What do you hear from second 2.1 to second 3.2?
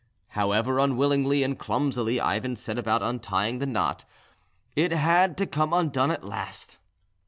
Ivan set about